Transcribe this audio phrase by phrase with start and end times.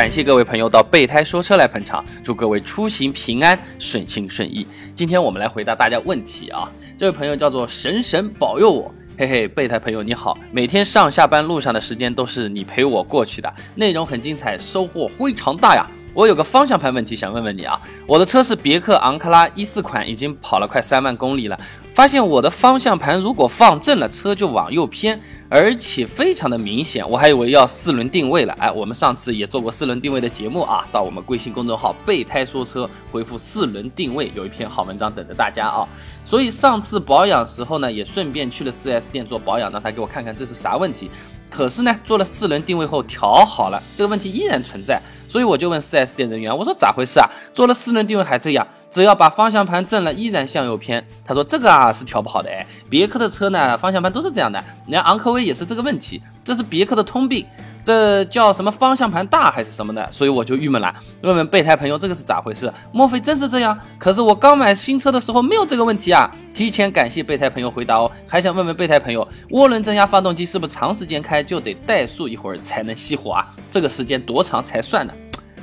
[0.00, 4.66] 感谢各位朋友到备胎说车来捧场，祝各位出行平安、顺心顺意。
[4.94, 6.72] 今天我们来回答大家问题啊！
[6.96, 15.86] 这位朋友叫做神神保佑我，嘿嘿，备胎朋友你好，每天上下班路上的时间都是你陪我过去的，内容很精彩，收获非常大呀！
[16.12, 21.58] 我有个方向盘问题想问问你啊，我的车是别克昂克拉一四款，已经跑了快三万公里了。
[21.92, 27.08] 发现我的方向盘如果放正了，车就往右偏，而且非常的明显。
[27.08, 35.86] 我还以为要四轮定位了，哎，我们上次也做过四轮定位的节目啊，到我们微信公众号“备胎说车”回复“四轮定位”，有一篇好文章等着大家啊。
[36.24, 41.10] 所以上次保养时候呢，也顺便去了 4S 店做保养，让他给我看看这是啥问题。
[41.50, 45.02] 可是呢，做了四轮定位后调好了，这个问题依然存在。
[45.30, 47.30] 所以我就问 4S 店人员，我说咋回事啊？
[47.54, 51.04] 做了四轮定位还这样，只要把方向盘正了，依然向右偏。
[51.24, 57.46] 他说这个啊是调不好的哎，别克的车呢方向盘都是这样的，你看昂科威也是这个问题，这是别克的通病。
[57.82, 60.06] 这叫什么方向盘大还是什么的？
[60.10, 60.92] 所以我就郁闷了。
[61.22, 62.72] 问问备胎朋友，这个是咋回事？
[62.92, 63.78] 莫非真是这样？
[63.98, 66.30] 可是我刚买新车的时候没有这个问题啊！
[66.52, 68.10] 提前感谢备胎朋友回答哦。
[68.26, 73.46] 还想问问备胎朋友，涡轮增压发动机是不是长时间开就得怠速一会儿才能熄火啊？
[73.70, 75.12] 这个时间多长才算呢？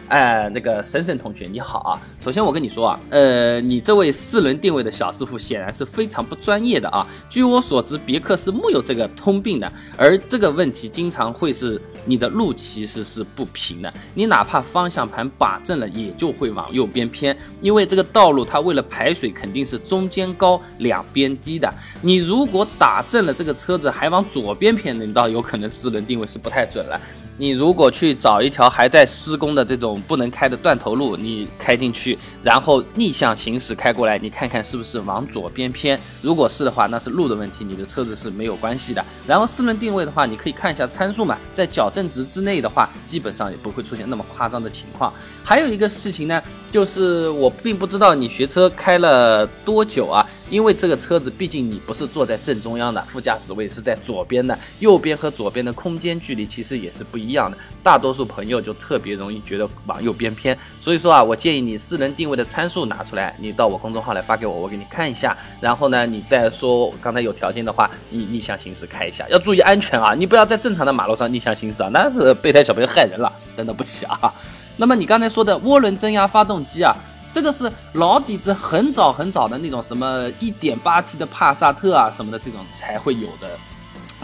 [0.10, 2.00] 哎，那个沈沈同学你好啊！
[2.22, 7.06] 首先我跟你说啊，呃，你这位四轮定位的小师傅显然是非常不专业的啊。
[7.30, 21.74] 据我所知，别克是木有这个通病的，而这个问题经常会是你的路其实是不平的，你哪怕方向盘把正了，也就会往右边偏，因为这个道路它为了排水肯定是中间高两边低的。
[22.02, 26.98] 你如果打正了这个车子还往左边偏，那倒有可能四轮定位是不太准了。
[27.40, 36.00] 你如果去找一条还在施工的这种不能开的断头路，你开进去，然后逆向行驶开过来，你看看是不是往左边偏？
[36.24, 39.06] 如果是的话，那是路的问题，你的车子是没有关系的。
[39.28, 45.14] 然后四轮定位的话，你可以看一下参数嘛，在矫正值之内的话，基本上也不会出现那么夸张的情况。
[45.44, 46.42] 还有一个事情呢，
[46.72, 50.26] 就是我并不知道你学车开了多久啊。
[50.50, 57.58] 因为这个车子毕竟你不是坐在正中央的，副驾驶位是在左边的，右边和左边的空间距离其实也是不一样的。
[57.84, 65.38] 大多数朋友就特别容易觉得往右边偏，所以说啊，我建议你四轮定位的参数拿出来，你到我公众号来发给我，我给你看一下。
[65.60, 70.14] 然后呢，你再说刚才有条件的话，你逆向行驶开一下，要注意安全啊！
[70.14, 74.34] 你不要在正常的马路上逆向行驶啊，那是备胎小朋友害人了，真的不起啊！
[74.78, 76.96] 那么你刚才说的涡轮增压发动机啊。
[77.34, 83.52] 这个是老底子很早很早的那种什么一点八 T 的帕萨特啊什么的这种才会有的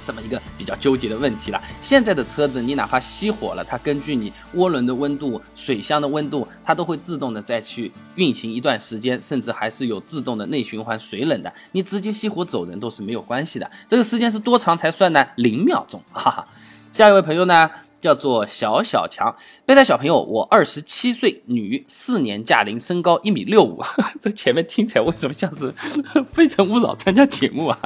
[0.03, 1.61] 这么一个比较纠结的问题了。
[1.79, 11.53] 现在的车子你哪怕熄火了，它根据你涡轮的温度、水箱的温度，它都会自动的再去运行一段时间，甚至还是有自动的内循环水冷的。
[11.73, 13.69] 你直接熄火走人都是没有关系的。
[13.87, 15.23] 这个时间是多长才算呢？
[15.35, 16.47] 零秒钟，哈哈。
[16.91, 17.69] 下一位朋友呢？
[18.03, 19.33] 叫做小小强，
[19.65, 23.81] 备胎小朋友，我二十七岁，女，四年驾龄，身高一米六五。
[24.19, 25.71] 这前面听起来为什么像是
[26.25, 27.79] 《非诚勿扰》参加节目啊？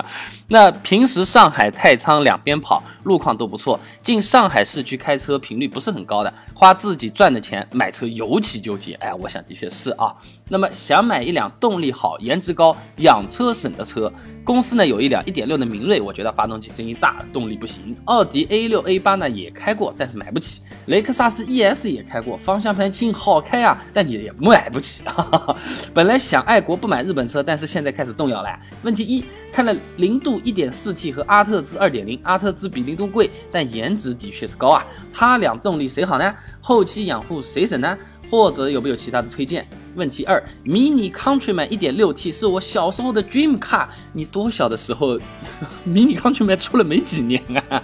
[0.47, 3.79] 那平时上海太仓两边跑，路况都不错。
[4.01, 8.95] 进上海市区开车频率不是很高的，花自己赚的钱买车尤其纠结。
[8.95, 10.15] 哎，我想的确是啊。
[10.49, 14.11] 那么想买一辆动力好、颜值高、养车省的车，
[14.43, 17.95] 公司呢有一辆一点六的明锐，我觉得发动机声音大，动力不行。
[18.05, 25.03] 奥迪 A 六 A 八呢也开过，但是买不起，雷克萨斯 ES 也开过，方向盘轻，好开啊，但你也买不起。
[25.93, 28.59] 本来想爱国不买日本车，但是现在开始动摇了。
[28.83, 34.85] 问题一，看了零度 1.4T 和阿特兹2.0，阿特兹比零度贵，但颜值的确是高啊。
[35.13, 36.33] 它俩动力谁好呢？
[36.61, 37.97] 后期养护谁省呢？
[38.29, 39.67] 或者有没有其他的推荐？
[39.95, 43.87] 问题二，Mini Countryman 1.6T 是我小时候的 Dream Car。
[44.13, 45.17] 你多小的时候，
[45.87, 47.81] Mini Countryman 出了没几年啊？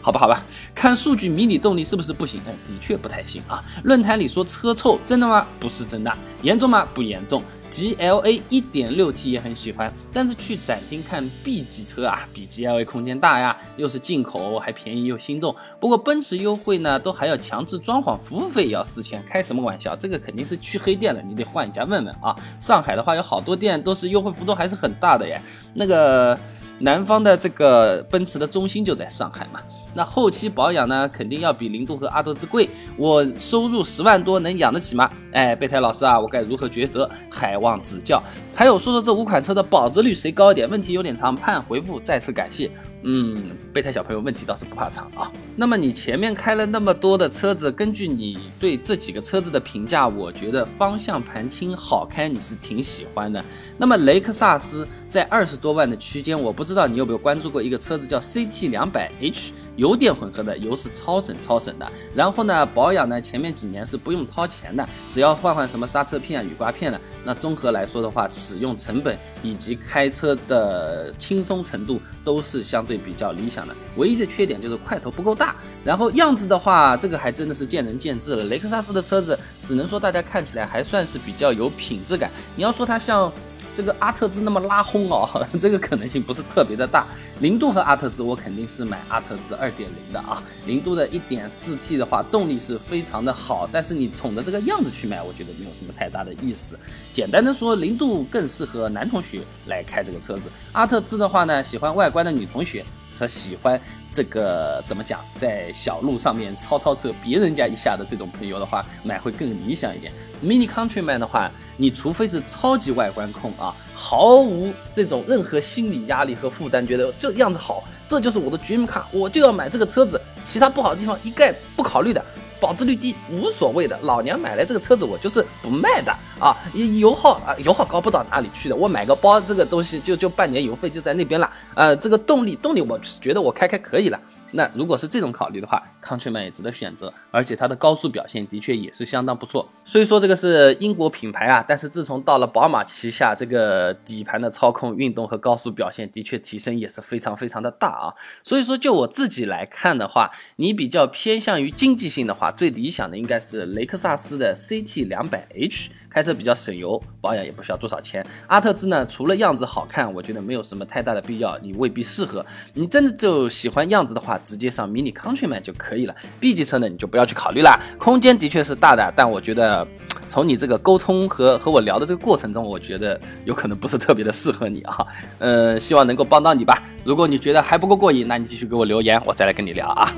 [0.00, 0.42] 好吧，好吧，
[0.74, 2.40] 看数据，迷你动力是不是不行？
[2.48, 3.62] 哎，的确不太行啊。
[3.84, 5.46] 论坛里说车臭，真的吗？
[5.60, 6.12] 不是真的。
[6.42, 6.84] 严重吗？
[6.92, 7.40] 不严重。
[7.72, 15.56] G L A 一点六 T 也很喜欢，但是去展厅看 B 级车啊，比 G L A 空间大呀，又是进口，还便宜又心动。
[15.80, 19.96] 不过奔驰优惠呢，都还要强制装潢，服务费也要四千，开什么玩笑？
[19.96, 22.36] 这个肯定是去黑店了，你得换一家问问啊。
[22.60, 25.40] 上海的话有好多店都是优惠幅度还是很大的耶。
[25.72, 26.38] 那个
[26.78, 29.62] 南方的这个奔驰的中心就在上海嘛。
[29.94, 32.68] 那后期保养呢，肯定要比凌渡和阿特兹贵。
[32.96, 35.10] 我收入十万多，能养得起吗？
[35.32, 37.10] 哎，备胎老师啊，我该如何抉择？
[37.30, 38.22] 还望指教。
[38.54, 40.68] 还有说说这五款车的保值率谁高一点？
[40.68, 42.00] 问题有点长，盼回复。
[42.00, 42.70] 再次感谢。
[43.04, 43.36] 嗯，
[43.72, 45.30] 备胎小朋友问题倒是不怕长啊。
[45.56, 53.44] 那么你前面开了那么多的车子，根据你对这几个车子的评价，我觉得方向盘轻好开，你是挺喜欢的。
[53.76, 59.52] 那么雷克萨斯在二十多万的区间，我不知道你有没有关注过一个车子叫 CT 两百 H。
[59.76, 61.92] 油电混合的，油是超省超省的。
[62.14, 67.00] 然后呢，保养呢，前面几年是不用掏钱的，只要换换什么刹车片啊、雨刮片的。
[67.24, 73.74] 那综合来说的话，使用成本以及开车的轻松程度都是相对比较理想的。
[73.96, 75.54] 唯一的缺点就是块头不够大。
[75.84, 78.44] 然后样子的话，这个还真的是见仁见智了。
[78.44, 82.30] 雷克萨斯的车子，只能说大家看起来还算是比较有品质感。
[82.56, 83.32] 你要说它像。
[83.74, 85.28] 这个阿特兹那么拉轰哦，
[85.60, 87.06] 这个可能性不是特别的大。
[87.40, 90.42] 零度和阿特兹，我肯定是买阿特兹二点零的啊。
[90.66, 96.78] 零度的一点四 T 的话，动力是非常的好，但是你宠着这个样子去买，我觉得没有什么太大的意思。
[97.12, 100.42] 简单的说，零度更适合男同学来开这个车子。
[100.72, 102.84] 阿特兹的话呢，喜欢外观的女同学
[103.22, 103.80] 和喜欢
[104.12, 110.12] 这个怎么讲，在小路上面超超车别人家一下的这种朋友的话，买会更理想一点。
[110.44, 122.20] Mini Countryman 的话，你除非是超级外观控啊，毫无这种任何心理压力和负担，觉得这样子好，这就是我的 dream car，我就要买这个车子，其他不好的地方一概不考虑的。
[122.60, 126.12] 保值率低无所谓的，老娘买来这个车子我就是不卖的
[126.42, 126.56] 啊！
[126.74, 128.74] 油耗啊，油耗高不到哪里去的。
[128.74, 131.48] 我买个包这个东西就就半年油费就在那边了。
[131.74, 134.18] 呃，这个动力动力我觉得我开开可以了。
[134.52, 139.66] 那如果是这种考虑的话，Countryman 也值得选择，而且它的高速表现的确也是相当不错。
[139.84, 148.14] 虽说这个是英国品牌啊，但是自从到了宝马旗下，这个底盘的操控、运动和高速表现的确提升也是非常非常的大啊。
[148.44, 152.52] 所以说就我自己来看的话，你比较偏向于经济性的话。
[152.52, 158.24] 最理想的应该是雷克萨斯的 CT 两百 H，开车比较省油，保养也不需要多少钱。
[158.46, 162.44] 阿特兹呢，除了样子好看，我觉得没有什么太大的必要，你未必适合。
[162.74, 166.14] 你真的就喜欢样子的话，直接上 Mini Countryman 就可以了。
[166.40, 167.78] B 级车呢，你就不要去考虑了。
[167.98, 169.86] 空间的确是大的，但我觉得
[170.28, 175.06] 从你这个沟通和和我聊的这个过程中，我觉得有可能不是特别的适合你啊。
[175.38, 176.82] 呃，希望能够帮到你吧。
[177.04, 180.12] 如果你觉得还不够过瘾，那你继续给我留言，我再来跟你聊啊。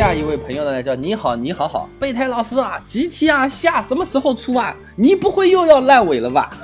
[0.00, 4.74] 下一位朋友呢叫你好你好好备胎老师啊，GTR 下什么时候出啊？
[4.96, 6.56] 你不会又要烂尾了吧？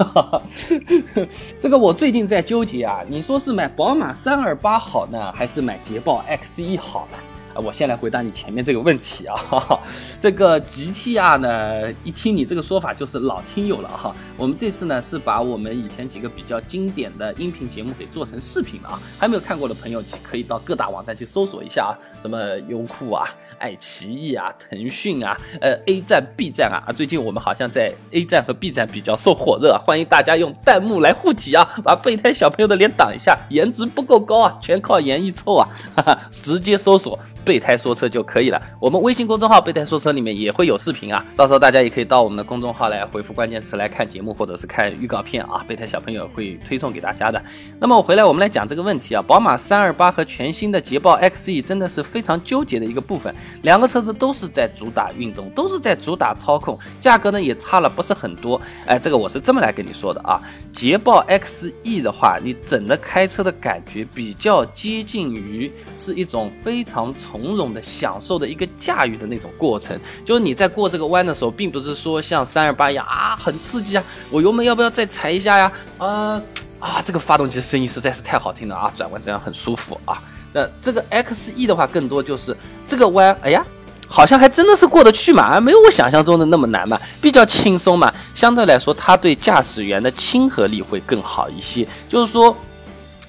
[1.60, 7.18] 这个我最近在纠结啊，你说是买宝马三二八好呢，还是买捷豹 X 一好呢？
[7.60, 9.80] 我先来回答你前面这个问题啊，哈 哈
[10.20, 14.14] 这个 GTR 呢，一听你这个说法就是老听友了哈。
[14.36, 23.26] 我们这次呢是把我们以前几个比较经典的音频节目给做成视频了啊，还没有看过的朋友可以到各大网站去搜索一下啊，什么优酷啊。
[23.58, 38.60] 爱奇艺啊，腾讯啊，呃，A 站、B 站啊，啊，最近我们好像在 A 站和 B 站比较受火热，欢迎大家用弹幕来护体啊，把备胎小朋友的脸挡一下，颜值不够高啊，全靠颜一凑啊，哈哈，直接搜索“备胎说车”就可以了。
[38.80, 47.42] 我们微信公众号“备胎说车”里面也会有视频啊，到时候大家也可以到我们的公众号来回复关键词来看节目或者是看预告片啊，备胎小朋友会推送给大家的。
[47.80, 53.34] 那么我回来我们来讲这个问题啊，宝马三二八和全新的捷豹 XE 真的是非常纠结的一个部分。
[53.62, 58.60] 两个车子都是在主打运动，都是在主打操控，价格呢也差了不是很多。
[58.86, 60.40] 哎，这个我是这么来跟你说的啊。
[60.72, 69.98] 捷豹 XE 的话，你整个开车的感觉比较接近于是一种非常从容的享受的一个驾驭的那种过程。
[70.24, 75.72] 就是你在过这个弯的时候，并不是说像三二八一样啊很刺激啊，我油门要不要再踩一下呀？
[75.98, 76.42] 啊
[76.78, 80.22] 啊，这个发动机的声音实在是太好听了啊，转弯这样很舒服啊。
[80.52, 83.64] 那这个 X E 的话，更多就是这个弯，哎呀，
[84.08, 92.56] 好像还真的是过得去嘛，没有我想象中的那么难嘛，比较轻松嘛，相对来说，它对驾驶员的亲和力会更好一些，就是说。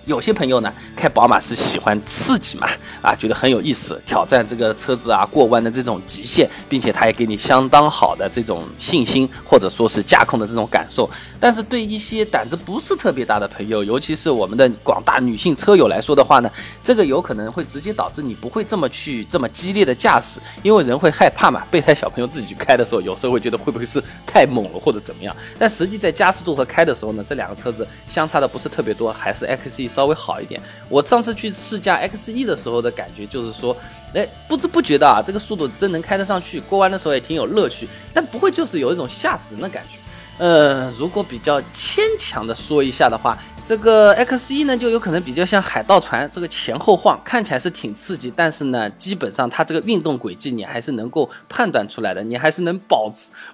[0.08, 2.66] 有些朋友呢，开宝马是喜欢刺激嘛，
[3.02, 11.10] 啊，觉得很有意思，挑战这个车子啊过弯的这种极限，并且它也给你相当好的这种信心，或者说是驾控的这种感受。
[11.42, 16.50] 但是对一些胆子不是特别大的朋友，尤其是我们的广大女性车友来说的话呢，
[16.82, 21.66] 这个有可能会直接导致你不会这么去这么激烈的驾驶，因为人会害怕嘛。
[21.70, 25.36] 备胎小朋友自己去开的时候，有时候会觉得会不会是太猛了或者怎么样。
[25.60, 29.97] 但实际在加速度和开的时候呢，这两个车子相差的不是特别多，还是 XE。
[29.98, 30.62] 稍微好一点。
[30.88, 33.76] 我上次去试驾 XE 的时候的感觉就是说，
[34.14, 39.98] 哎，不知不觉的啊，这个速度真能开得上去，过弯的时候也挺有乐趣，但不会就是有一种吓死人的感觉。
[40.38, 43.38] 呃，如果比较牵强的说一下的话。
[43.68, 53.12] 这个 X 一呢，就有可能比较像海盗船，这个前后晃，看起来是挺刺激，但是呢，基本上它这个运动轨迹你还是能够判断出来的，你还是能保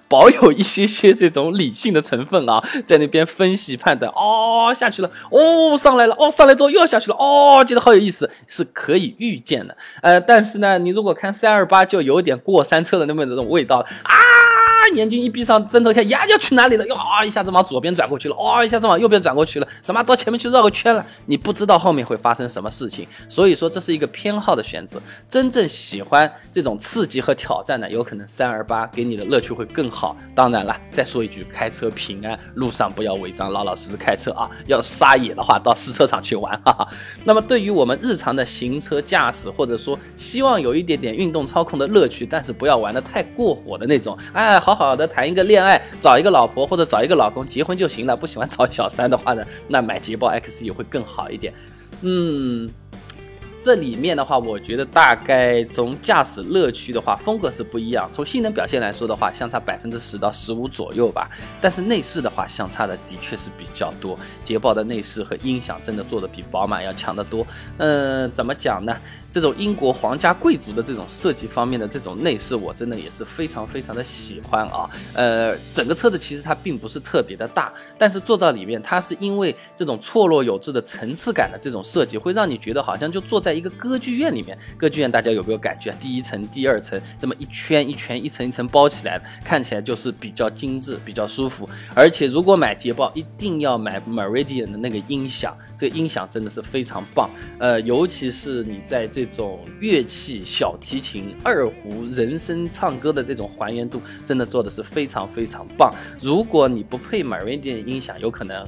[0.08, 9.76] 保有一些些这种理性的成分啊，在那边分析判断，哦下去了，哦上来了，哦上来之后又要下去了，哦觉得好有意思，是可以预见的。
[10.00, 14.14] 呃，但是呢，你如果看三二八，就有点过山车的那么那种味道啊。
[14.94, 16.86] 眼睛一闭上，针头看呀要去哪里了？
[16.86, 21.04] 哟啊一下子往左边转过去了，哦一下子往右边转过去了，什么到前面去绕个圈了？
[21.26, 25.00] 你不知道后面会发生什么事情，所以说这是一个偏好的选择。
[25.28, 30.16] 真正喜欢这种刺激和挑战的，有可能三二八给你的乐趣会更好。
[30.34, 34.50] 当然了，再说一句，开车平安，路上不要违章，老老实实开车啊。
[34.66, 36.88] 要撒野的话，到试车场去玩哈哈。
[37.24, 51.52] 那么对于我们日常的行车驾驶，或者说希望有一点点运动操控的乐趣，但是不要玩的太过火的那种，哎，好好的谈一个恋爱，找一个老婆或者找一个老公结婚就行了，不喜欢找小三的话呢，那买捷豹 X 也会更好一点。
[52.02, 52.70] 嗯。
[53.64, 58.06] 这里面的话，我觉得大概从驾驶乐趣的话，风格是不一样。
[58.12, 61.30] 从性能表现来说的话，相差百分之十到十五左右吧。
[61.62, 64.18] 但是内饰的话，相差的的确是比较多。
[64.44, 67.46] 捷豹的内饰和音响真的做的比宝马要强得多。
[67.78, 68.94] 嗯，怎么讲呢？
[69.30, 74.88] 这种英国皇家贵族的这种设计方面的这种内饰，我真的也是非常非常的喜欢啊。
[75.14, 84.58] 呃，整个车子其实它并不是特别的大，但是坐到里面，它是因为这种错落有致的层次感的这种设计，会让你觉得好像就坐在一个歌剧院里面。
[84.76, 85.90] 歌剧院大家有没有感觉？
[85.98, 91.66] 第一层、第二层这么一圈一圈、一层一层包起来，看起来就是比较精致、比较舒服。
[91.94, 97.30] 而且如果买捷豹，一定要买 Meridian 的那个音响，这个音响真的是非常棒。
[97.58, 99.08] 呃，尤其是你在。
[99.14, 105.94] 这种乐器，小提琴、二胡、人声唱歌的这种还原度，真的做的是非常非常棒。
[106.20, 108.66] 如果你不配 Meridian 音响，有可能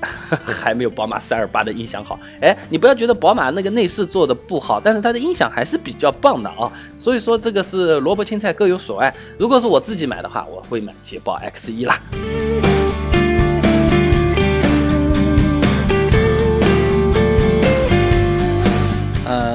[0.44, 2.18] 还没有宝马三二八的音响好。
[2.40, 6.70] 哎，你不要觉得宝马那个内饰做的不好，但是它的音响还是比较棒的啊。
[6.98, 9.14] 所以说这个是萝卜青菜各有所爱。
[9.38, 12.00] 如果是我自己买的话，我会买捷豹 X 一啦。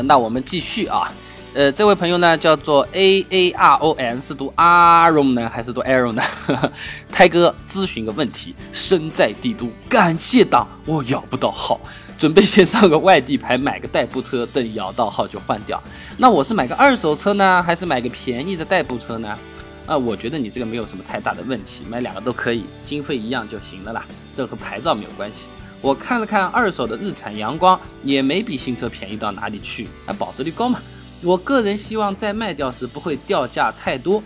[0.03, 1.13] 那我们继续啊，
[1.53, 6.24] 呃，这位朋友呢叫做 A A R O N，是读 Aaron 呢还是读 Aaron 呢？
[7.12, 11.77] 泰哥咨询个问题，身在帝都，感谢党，我摇不到号，
[12.17, 15.81] 准备先上个外地牌，买个代步车，等摇到号就换掉。
[16.15, 19.38] 那我是买个二手车呢，还是买个便宜的代步车呢？
[19.86, 24.05] 啊，我觉得你这个没有什么太大的问题，买两个都可以，经费一样就行了啦，
[24.38, 25.48] 这和牌照没有关系。
[25.81, 30.79] 我看了看二手的日产阳光，也没比新车便宜到哪里去，还保值率高嘛。
[31.23, 34.21] 我个人希望在卖掉时不会掉价太多。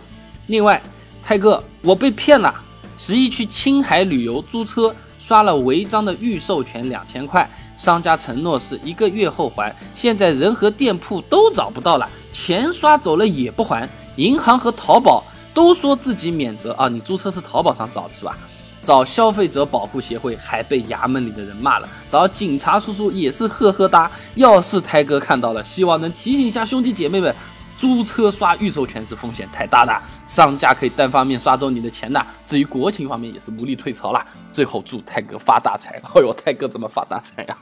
[0.46, 0.82] 另外，
[1.22, 2.54] 泰哥，我被骗了，
[2.96, 15.22] 十一去青海旅游租车，刷了违章的预授权两千块，商家承诺是一个月后还，现在人和店铺都找不到了，钱刷走了也不还，银行和淘宝
[15.52, 16.72] 都说自己免责。
[16.74, 18.38] 啊，你租车是淘宝上找的是吧？
[18.86, 24.08] 找消费者保护协会还被衙门里的人骂了，找警察叔叔也是呵呵哒。
[24.36, 27.34] 要是台哥看到了，希望能提醒一下兄弟姐妹们，
[27.76, 29.92] 租车刷预授权是风险太大的，
[30.24, 32.24] 商家可以单方面刷走你的钱的。
[32.46, 34.24] 至于国情方面也是无力退潮了。
[34.52, 36.00] 最后祝泰哥发大财！
[36.14, 37.56] 哎呦，泰哥怎么发大财呀？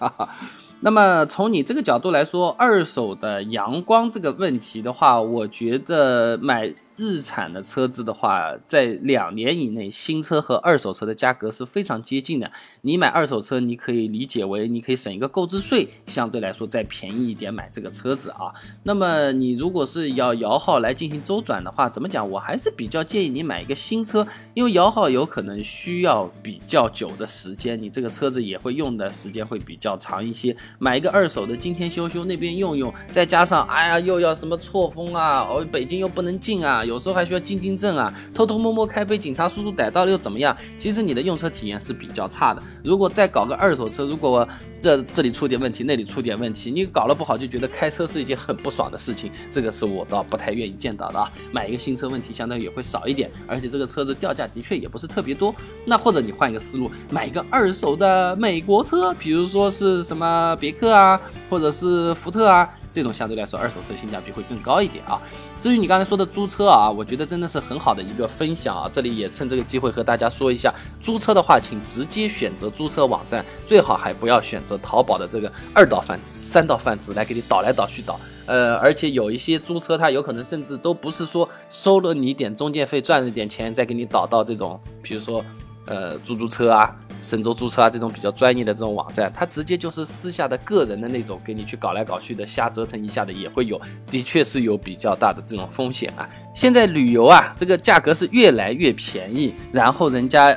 [0.80, 6.74] 那么从你这个角度来说，二手的阳光这个问题的话，我觉得买。
[6.96, 12.50] 日产的车子的话，在两年以内，新车和二手车的价格是非常接近的。
[12.82, 18.52] 你买二手车，你可以理解为你可以省一个购置税，相对来说再便宜一点买这个车子啊。
[18.84, 22.28] 那么你如果是要摇号来进行周转的话，怎么讲？
[22.30, 24.24] 我还是比较建议你买一个新车，
[24.54, 30.56] 因为摇号有可能需要比较久的时间，你这个车子也会用的时间会比较长一些。
[30.78, 36.83] 买一个二手的，今天修修，那边用用，再加上哎呀又要什么错峰啊，哦北京又不能进啊。
[36.84, 40.56] 有时候还需要进进证啊，偷偷摸摸开被警察叔叔逮到了又怎么样？
[40.78, 42.62] 其实你的用车体验是比较差的。
[42.82, 44.46] 如果再搞个二手车，如果
[44.78, 51.30] 这这里出点问题，那里出点问题，你搞了不好就觉得开车是一件很不爽的事情，这个是我倒不太愿意见到的啊。
[51.52, 55.54] 买一个新车问题相当于也会少一点，而且这个车子掉价的确也不是特别多。
[55.84, 62.68] 那或者你换一个思路，买一个二手的美国车，比如说是什么别克啊，或者是福特啊。
[62.94, 65.20] 这种相对来说，二手车性价比会更高一点啊。
[65.60, 68.88] 至于你刚才说的租车啊，我觉得真的是很好的一个分享啊。
[68.90, 78.20] 这里也趁这个机会和大家说一下，租车的话，请直接选择租车网站，最好还不要选择淘宝的这个二道贩子、三道贩子来给你倒来倒去倒。
[78.46, 85.44] 呃，而且有一些租车，它有可能甚至都不是说收了你点中介费，赚了点钱再给你倒到这种，比如说。
[85.86, 96.28] 呃，出租车啊，神州租车啊，这种比较专业的这种网站，它直接就是私下的个人的那种，给你去搞来搞去的，瞎折腾一下的也会有，的确是有比较大的这种风险啊。
[96.54, 100.56] 现在旅游啊，这个价格是越来越便宜，然后人家。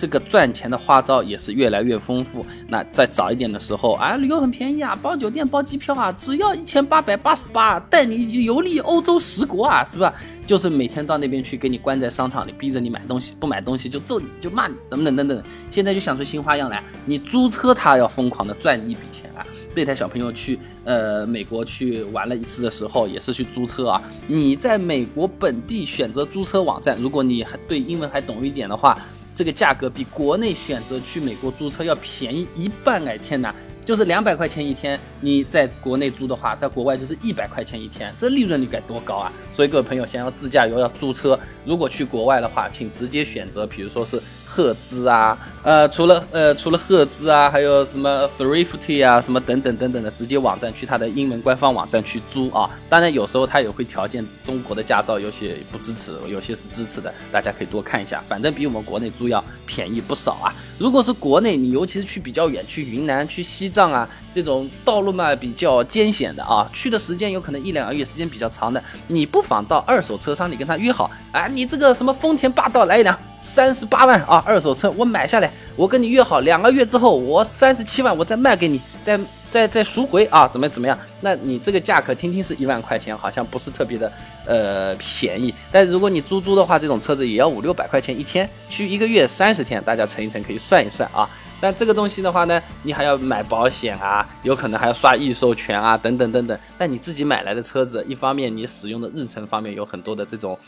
[0.00, 2.44] 这个赚钱的花招也是越来越丰富。
[2.66, 10.14] 那再早一点的时候啊，旅游很便宜啊，包酒店、包机票啊，只要一千八百八十八，带你游历欧洲十国啊，是吧？
[10.46, 15.42] 就是每天到那边去，给你关在商场里，逼着你买东西，不买东西就揍你，就骂你，等等等等。
[15.68, 19.44] 现在就想出新花样来，你租车他要疯狂的赚一笔钱啊！
[19.74, 24.02] 备胎小朋友去呃美国去玩了一次的时候，也是去租车啊。
[24.26, 28.98] 你在美国本地选择租车网站，如果你还对英文还懂一点的话，
[29.40, 33.16] 这个价格比国内选择去美国租车要便宜一半哎！
[33.16, 33.54] 天哪！
[33.86, 39.32] 就是两百块钱一天，你在国内租的话，在国外就是一百块钱一天，这利润率该多高啊！
[39.60, 52.70] 所以各位朋友想要自驾游要租车，如果去国外的话，请直接选择，比如说是赫兹啊，呃，除了呃除了赫兹啊，还有什么 Thrifty 啊，什么等等等等的直接网站去它的英文官方网站去租啊。
[52.88, 60.54] 当然有时候它也会条件中国的驾照有些不支持，有些是支持的，大家可以多看一下，反正比我们国内租要便宜不少啊。
[60.78, 79.18] 如果是国内，你尤其是去比较远，去云南、去西藏啊，这种道路嘛比较艰险的啊，去的时间有可能一两个月，时间比较长的，你不妨到二手车商，你跟他约好，啊，你这个什么丰田霸道来一辆，三十八万啊，二手车我买下来，我跟你约好，两个月之后我三十七万我再卖给你，再。
[79.50, 80.96] 再再赎回啊，怎么怎么样？
[81.22, 84.12] 那你这个价格听听是一万块钱，好像不是特别的
[84.46, 85.52] 呃便宜。
[85.72, 91.28] 但如果你租租的话，这种车子也要五六百块钱一天，去一个月三十天，大家乘一乘可以算一算啊。
[91.60, 96.58] 但这个东西的话呢，你还要买保险啊，有可能还要刷预授权啊，等等等等。
[96.78, 100.58] 但你自己买来的车子，一方面你使用的日程方面有很多的这种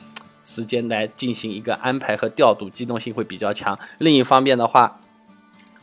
[0.44, 3.78] 时间来进行一个安排和调度，机动性会比较强。
[3.98, 4.98] 另一方面的话。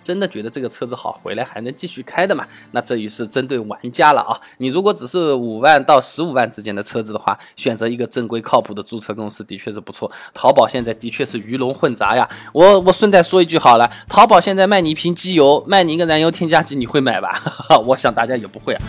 [0.10, 2.44] 真的觉得这个车子好，回来还能继续开的嘛？
[2.72, 4.36] 那这于是针对玩家了啊！
[4.58, 10.12] 你如果只是五万到十五万之间的车子的话，选择一个正规靠谱的租车公司的确是不错。
[10.34, 12.28] 淘宝现在的确是鱼龙混杂呀。
[12.54, 17.40] 我我顺带说一句好了，淘宝现在卖你一瓶机油，卖你一个燃油添加剂，你会买吧？
[17.86, 18.82] 我想大家也不会啊。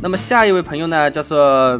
[0.00, 1.78] 那么下一位朋友呢，叫做。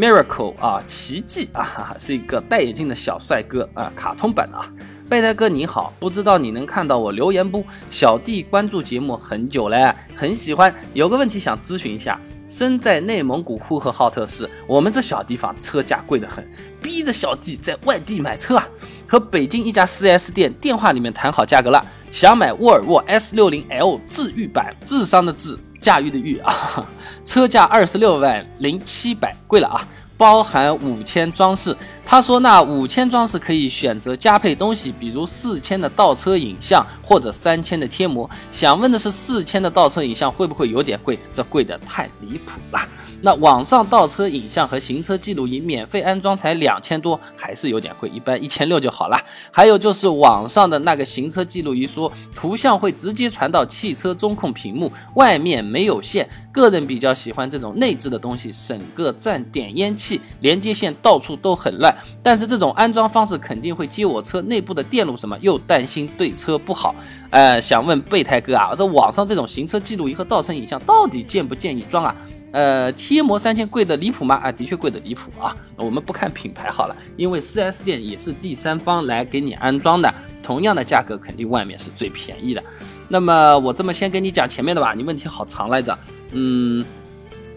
[0.00, 4.64] Miracle 啊，奇迹啊，是一个戴眼镜的小帅哥啊，卡通版啊。
[5.10, 7.62] 备胎哥你好，不知道你能看到我留言不？
[7.90, 10.74] 小弟关注节目很久了，很喜欢。
[10.94, 16.48] 有个问题想咨询一下，身在内蒙古呼和浩特市，我们这小地方车价贵得很，
[16.80, 18.66] 逼着小弟在外地买车啊。
[19.06, 25.58] 和北京一家 4S 店电话里面谈好价格了，想买沃尔沃 S60L 智御版，智商的智。
[25.80, 26.86] 驾驭的驭啊，
[27.24, 31.76] 车价二十六万零七百，贵了啊，包含五千装饰。
[32.04, 38.28] 他说那五千装饰可以选择加配东西，比如四千的倒车影像或者三千的贴膜。
[38.50, 41.18] 想问的是四千的倒车影像会不会有点贵？
[41.32, 42.80] 这贵的太离谱了。
[43.22, 49.20] 那网上倒车影像和行车记录仪免费安装才两千多，还是有点贵，一般一千六就好了。
[49.50, 56.28] 还有就是网上的那个行车记录仪说图像会直接传到汽车中控屏幕，外面没有线。
[56.52, 61.94] 个人比较喜欢这种内置的东西，省个占点烟器，连接线到处都很乱。
[62.22, 66.94] 但是这种安装方式肯定会接我车内部的电路什么，又担心对车不好。
[67.30, 72.16] 呃，想问备胎哥啊，这网上这种行车记录仪和倒车影像到底建不建议装啊？
[72.52, 74.34] 呃，贴膜三千贵的离谱吗？
[74.36, 75.56] 啊，的确贵的离谱啊。
[75.76, 82.62] 我们不看品牌好了，因为 4S 店也是第三方来给你安装的，同样的价格肯定外面是最便宜的。
[83.08, 85.96] 那么我这么先跟你讲前面的吧，你问题好长来着。
[86.32, 86.84] 嗯，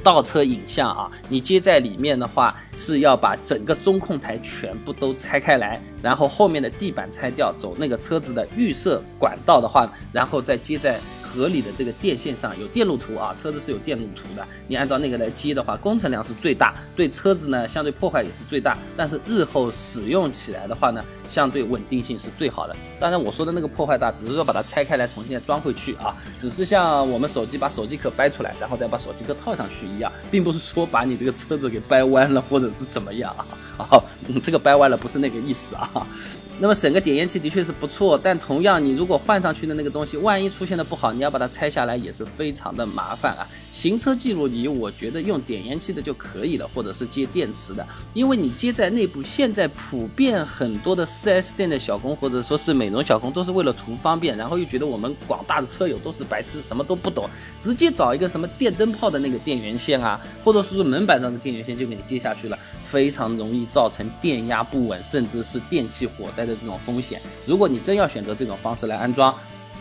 [0.04, 11.00] 倒车影像啊，你接在里面的话是要把整个中控台全部都拆开来，然后后面的地板拆掉，走那个车子的预设管道的话，然后再接在。
[11.34, 22.76] 合理的这个电线上有电路图啊，车子是有电路图的，你按照那个来接的话，工程量是最大，对车子呢相对破坏也是最大，但是日后使用起来的话呢，相对稳定性是最好的。
[23.00, 33.46] 当然我说的那个破坏大，只是说把它拆开来重新再装回去啊，只是像我们手机把手机壳掰出来，然后再把手机壳套上去一样，并不是说把你这个车子给掰弯了或者是怎么样啊，
[33.92, 34.04] 哦，
[34.44, 36.08] 这个掰弯了不是那个意思啊。
[36.60, 43.46] 那么省个点烟器的确是不错，但同样你如果换上去的那个东西，万一出现的不好，你要把它拆下来也是非常的麻烦啊。
[43.72, 57.28] 行车记录仪我觉得用点烟器的就可以了，或者是接电池的，因为你接在内部，现在普遍很多的 4S 店的小工或者说是美容小工都是为了图方便，然后又觉得我们广大的车友都是白痴，什么都不懂，
[57.60, 62.58] 直接找一个什么电灯泡的那个电源线啊，或者说是门板上的电源线就给你接下去了，
[62.94, 67.20] 非常容易造成电压不稳，甚至是电器火灾的这种风险。
[67.44, 69.34] 如果你真要选择这种方式来安装，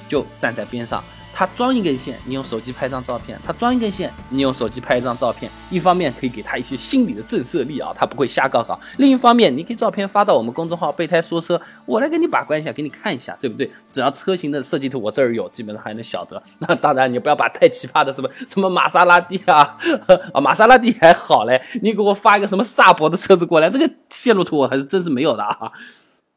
[0.09, 5.51] 就站在边上他装一根线，你用手机拍张照片；他装一根线，你用手机拍一张照片。
[5.71, 13.71] 一方面可以给他一些心理的震慑力啊，他不会瞎搞搞；另一方面，你可以照片发到我们公众号“备胎说车”，我来给你把关一下，给你看一下，对不对？
[13.90, 16.42] 只要车型的设计图我这儿有，基本上还能晓得。
[16.59, 19.77] 那当然，你不要把太奇葩的什么什么玛莎拉蒂啊
[20.35, 25.73] 啊，玛莎拉蒂还好嘞，你给我发一个什么萨博的车子过来，这个线路图我还是真是没有的啊。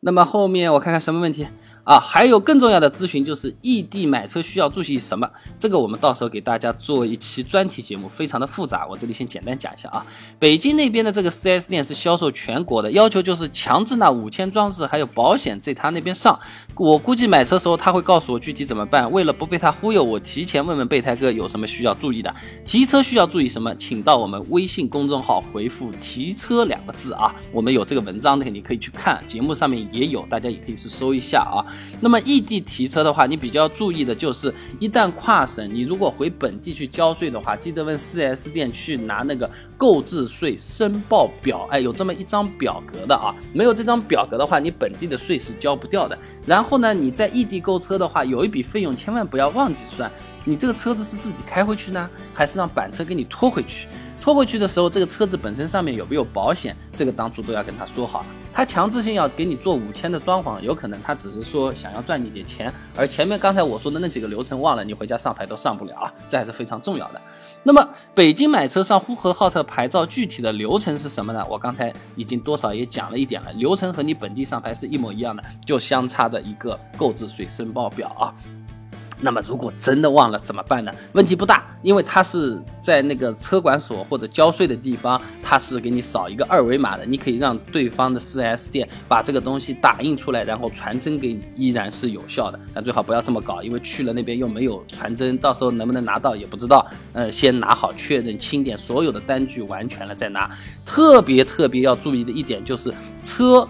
[0.05, 1.47] 那么后面我看看什么问题。
[1.85, 5.29] 啊，还有更重要的咨询就是异地买车需要注意什么？
[5.59, 10.03] 这个我们到时候给大家做一期专题节目，非常的复杂，我这里先简单讲一下啊。
[10.39, 16.39] 北京那边的这个 4S 店是销售全国的，要求就是强制那五千装饰还有保险在他那边上。
[16.75, 19.11] 我估计买车时候他会告诉我具体怎么办。
[19.11, 22.33] 为了不被他忽悠，我提前问问备胎哥有什么需要注意的。
[22.65, 23.75] 提车需要注意什么？
[23.75, 31.63] 请到我们微信公众号回复“提车”两个字啊，我们有这个文章的，你可以去看，节目上面也有，大家也可以去搜一下啊。
[32.01, 41.67] 那么异地提车的话，你比较注意的就是，一旦跨省，你如果回本地去交税的话，记得问 4S 店去拿那个购置税申报表。
[41.71, 46.17] 哎，有这么一张表格的啊，没有这张表格的话，你本地的税是交不掉的。
[46.45, 50.11] 然后呢，你在异地购车的话，有一笔费用千万不要忘记算，
[50.43, 53.87] 你这个车子是自己开回去呢，还是让板车给你拖回去？
[54.21, 56.75] 拖回去的时候，这个车子本身上面有没有保险？
[56.95, 58.25] 这个当初都要跟他说好。
[58.55, 67.21] 他强制性要给你做五千的装潢，有可能他只是说想要赚你点钱，而前面刚才我说的那几个流程忘了，你回家上牌都上不了啊，这还是非常重要的。
[67.63, 71.45] 那么北京买车上呼和浩特牌照具体的流程是什么呢？
[71.49, 78.33] 我刚才已经多少也讲了一点了，流程和你本地上牌是一模一样的，就相差着一个购置税申报表啊。
[79.21, 80.91] 那么如果真的忘了怎么办呢？
[81.13, 92.59] 问题不大，因为它是在那个车管所或者交税的地方，它是给你扫一个二维码的，你可以让对方的 4S 店把这个东西打印出来，然后传真给你，依然是有效的。
[92.73, 96.85] 但最好不要这么搞，因为去了那边又没有传真，到时候能不能拿到也不知道。
[97.13, 100.49] 呃，先拿好确认清点所有的单据完全了再拿。
[100.85, 103.67] 特别特别要注意的一点就是车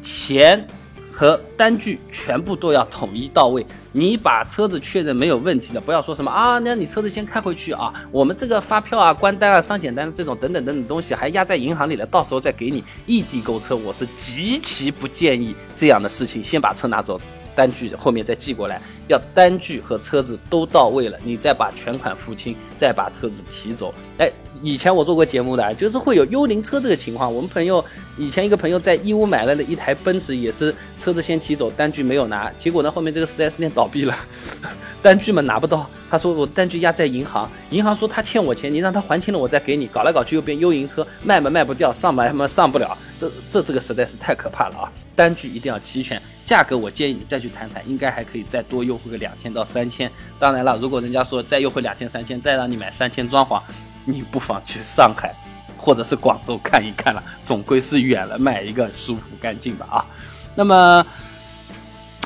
[0.00, 0.66] 钱。
[1.12, 3.64] 和单据全部都要统一到位。
[3.92, 12.82] 你把车子确认没有问题的，不要说什么啊，那你车子先开回去啊，我们这个发票啊、关单啊、商检单这种等等等等东西还压在银行里了，到时候再给你。
[13.04, 17.20] 异地购车，我是极其不建议这样的事情，先把车拿走。
[17.54, 23.94] 单据后面再寄过来，要单据和车子都到位了，你再把全款付清，再把车子提走。
[24.16, 27.30] 哎，以前我做过节目的，就是会有幽灵车这个情况。
[27.30, 27.84] 我们朋友
[28.18, 34.14] 以前一个朋友在义乌买了的一台奔驰，也是车子先提走，单据没有拿，结果呢后面这个 4S 店倒闭了，
[35.02, 35.88] 单据嘛拿不到。
[36.10, 39.86] 他说我单据压在银行，银行说他欠我钱，你让他还清了我再给你。
[39.86, 44.92] 搞来搞去又变幽灵车，卖嘛卖不掉，上嘛嘛上不了，这 这这个实在是太可怕了啊！
[45.16, 46.20] 单据一定要齐全。
[46.44, 50.10] 价格我建议你再去谈谈，应该还可以再多优惠个两千到三千。
[50.38, 53.58] 当然了，如果人家说再优惠两千三千，再让你买三千装潢，
[54.04, 55.34] 你不妨去上海
[55.82, 60.06] 或者是广州看一看了，总归是远了，买一个舒服干净吧啊。
[60.54, 61.04] 那么，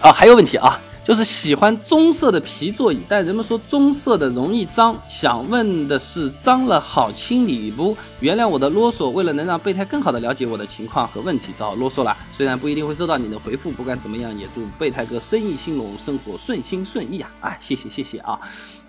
[0.03, 0.79] 啊还有问题啊。
[1.07, 7.97] 就是喜欢棕色的皮座椅，但人们说棕色的容易脏，想问的是脏了好清理不？
[8.19, 12.17] 原谅我的啰嗦，为了能让备胎更好的了解我的情况和问题，只好啰嗦了。
[12.33, 17.31] 虽然不一定会收到你的回复，不管怎么样，也祝备胎哥生意兴隆，生活顺心顺意啊！
[17.41, 18.41] 啊，谢谢谢谢啊。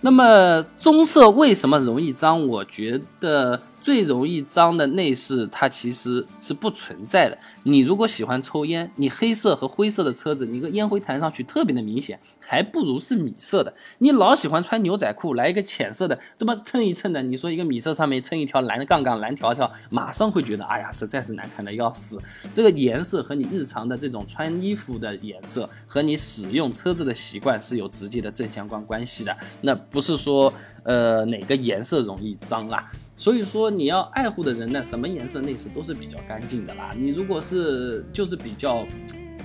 [0.02, 2.48] 那么棕色为什么容易脏？
[2.48, 3.62] 我觉得。
[3.88, 7.38] 最容易脏的内饰，它其实是不存在的。
[7.64, 13.74] 你如果喜欢抽烟，你黑色和灰色的车子，你个烟灰弹上去特别的明显，还不如是米色的。
[14.00, 22.22] 你老喜欢穿牛仔裤，来一个浅色的，这么蹭一蹭的，你说一个米色上面蹭一条蓝杠杠、蓝条条，马上会觉得，哎呀，实在是难看的要死。
[22.54, 29.34] 这个颜色和你日常的这种穿衣服的颜色，和你使用车子的习惯是有直接的正相关关系的。
[29.62, 32.92] 那不是说，呃，哪个颜色容易脏啦？
[33.18, 36.94] 所以说，你要爱护的人呢，什么颜色内饰都是比较干净的啦。
[36.96, 38.88] 你如果是就是比较。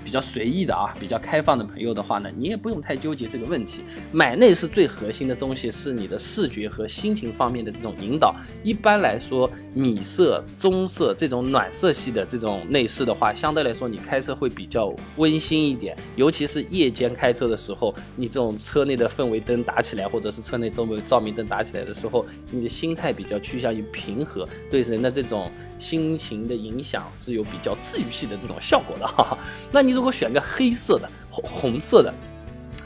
[0.05, 3.83] 比较随意的啊，比较开放的朋友的话呢，你也不用太纠结这个问题。
[4.11, 8.35] 买内饰最核心的东西是你的视觉和心情方面的这种引导。
[8.65, 15.97] 一般来说，米色、棕色这种暖色系的这种内饰的话，相对来说你开车会比较温馨一点。
[16.17, 29.39] 尤其是夜间开车的时候，你这种车内的氛围灯打起来，或者是车内周围照明灯打起来的时候，你的心态比较趋向于平和，对人的这种心情的影响是有比较治愈系的这种效果的哈。
[29.71, 29.92] 那你。
[29.93, 32.13] 如果选个黑色的、红红色的，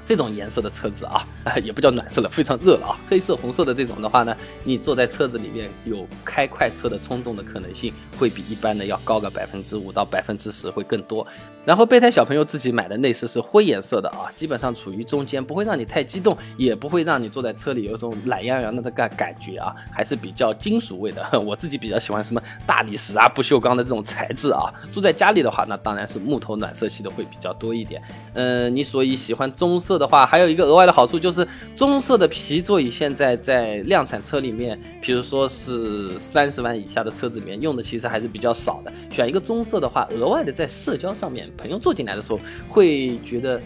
[0.06, 1.26] 这种颜色的车子啊，
[1.62, 2.96] 也不叫暖色了，非常热了啊。
[3.08, 11.26] 黑色、红色的这种的话呢，你坐在车子里面有开快车的冲动的可能性，会比一般的要高个百分之五到百分之十会更多。
[11.64, 21.26] 然后备胎小朋友自己买的内饰是灰颜色的啊，基本上处于中间，不会让你太激动，也不会让你坐在车里有一种懒洋洋的这个感觉啊，还是比较金属味的。
[21.44, 24.72] 我自己比较喜欢什么大理石啊、不锈钢的这种材质啊。
[24.92, 28.00] 住在家里的话，那当然是木头暖色系的会比较多一点。
[28.34, 38.92] 嗯，你所以喜欢棕色的话，还有一个额外的好处就是棕色的皮座椅现在在量产车里面，比如说是三十万以下的车子里面用的其实还是比较少的。
[39.10, 41.50] 选一个棕色的话，额外的在社交上面。
[41.56, 43.60] 朋友坐进来的时候会觉得，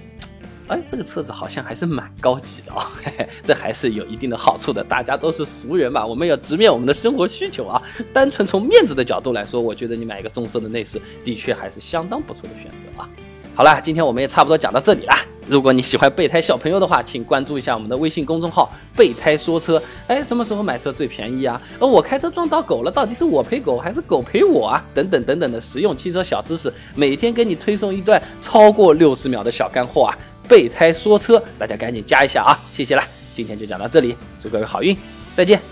[0.69, 2.85] 哎，这个车子好像还是蛮高级的啊，
[3.43, 4.83] 这还是有一定的好处的。
[4.85, 7.83] 大家都是俗人嘛，我们要直面我们的生活需求啊。
[8.13, 13.09] 单纯从面子的角度来说，我觉得你买一个棕色的内饰，的确还是相当不错的选择啊。
[13.55, 15.15] 好了，今天我们也差不多讲到这里了。
[15.51, 19.83] 如果你喜欢备胎小朋友的话，请关注一下我们的微信公众号“备胎说车”。
[20.07, 21.61] 哎，什么时候买车最便宜啊？
[21.81, 24.85] 而我开车撞到狗了，到底是我赔狗还是狗赔我啊？
[24.95, 30.17] 等等等等的实用汽车小知识，每天给你推送一段超过六十秒的小干货啊！
[30.49, 32.57] 备胎说车，大家赶紧加一下啊！
[32.71, 34.97] 谢谢啦，今天就讲到这里，祝各位好运，
[35.35, 35.70] 再见。